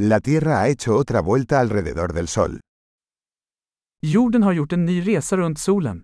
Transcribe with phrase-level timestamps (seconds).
[0.00, 2.60] La Tierra ha hecho otra vuelta alrededor del Sol.
[4.00, 6.02] Jorden har gjort en ny resa runt solen.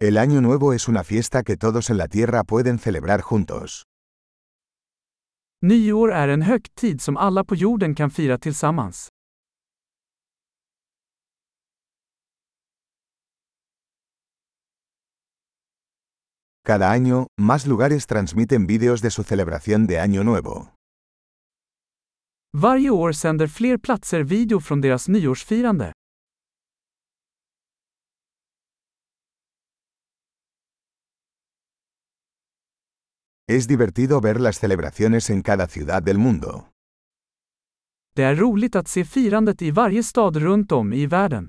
[0.00, 3.82] El Año Nuevo es una fiesta que todos en la Tierra pueden celebrar juntos.
[5.62, 9.08] Nyår är en högtid som alla på jorden kan fira tillsammans.
[16.68, 20.74] Cada año, más lugares transmiten vídeos de su celebración de Año Nuevo.
[22.52, 25.92] Varje år sänder fler platser video från deras nyårsfirande.
[33.48, 36.68] Es divertido ver las celebraciones en cada ciudad del mundo.
[38.14, 41.48] Det är roligt att se firandet i varje stad runt om i världen.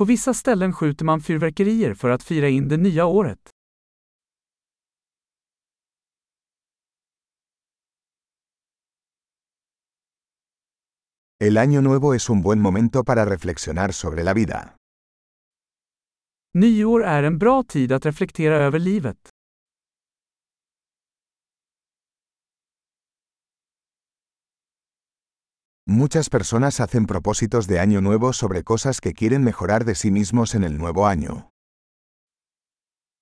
[0.00, 3.38] På vissa ställen skjuter man fyrverkerier för att fira in det nya året.
[11.44, 14.70] El Año Nuevo es un buen momento para reflexionar sobre la vida.
[16.54, 19.28] Nyår är en bra tid att reflektera över livet.
[25.92, 30.54] Muchas personas hacen propósitos de Año Nuevo sobre cosas que quieren mejorar de sí mismos
[30.54, 31.50] en el nuevo año.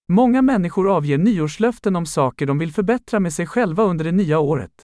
[0.07, 4.39] Många människor avger nyårslöften om saker de vill förbättra med sig själva under det nya
[4.39, 4.83] året.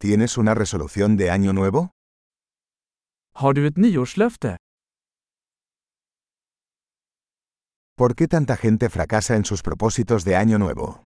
[0.00, 1.90] ¿Tienes una resolución de Año Nuevo?
[3.34, 4.56] Har du ett nyårslöfte?
[7.96, 11.04] ¿Por qué tanta gente fracasa en sus propósitos de Año Nuevo?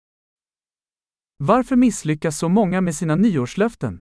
[1.40, 3.98] Varför misslyckas så många med sina nyårslöften?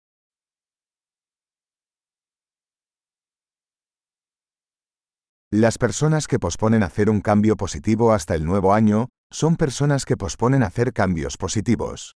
[5.51, 10.15] Las personas que posponen hacer un cambio positivo hasta el nuevo año, son personas que
[10.15, 12.13] posponen hacer cambios positivos.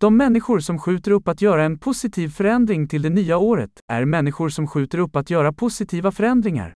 [0.00, 4.04] De människor som skjuter upp att göra en positiv förändring till det nya året är
[4.04, 6.74] människor som skjuter upp att göra positiva förändringar.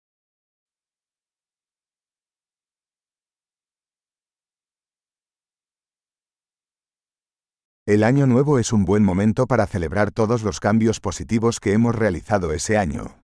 [7.90, 11.92] El Año Nuevo es un buen momento para celebrar todos los cambios positivos que hemos
[11.92, 13.18] realizado ese año.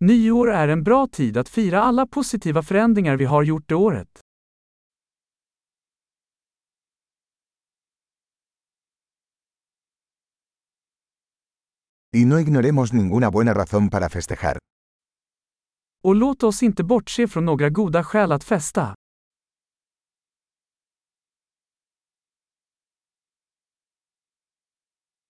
[0.00, 4.08] Nyår är en bra tid att fira alla positiva förändringar vi har gjort det året.
[12.12, 14.58] Y no ignoremos ninguna buena razón para festejar.
[16.02, 18.94] Och låt oss inte bortse från några goda skäl att festa.